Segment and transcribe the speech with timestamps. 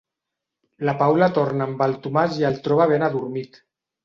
[0.89, 3.63] La Paula torna amb el Tomàs i el troba ben adormit.